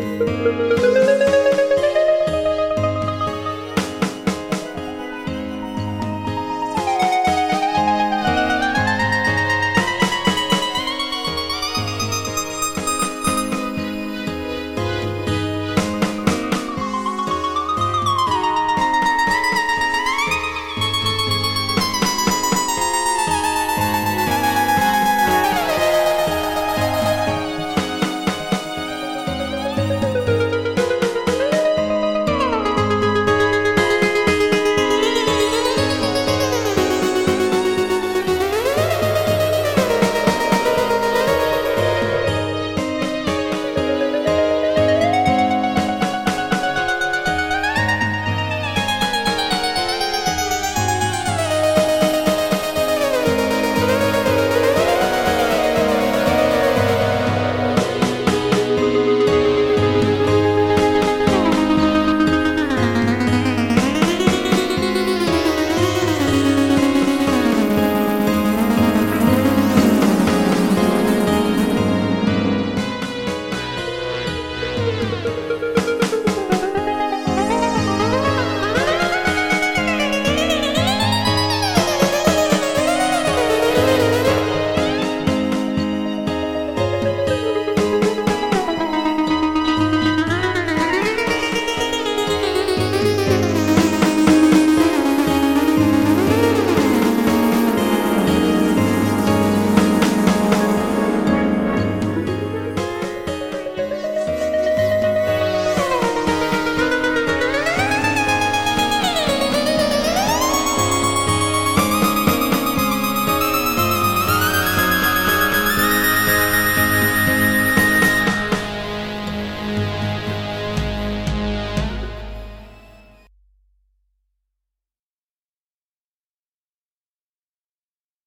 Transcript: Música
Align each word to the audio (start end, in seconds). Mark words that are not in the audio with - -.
Música 0.00 0.97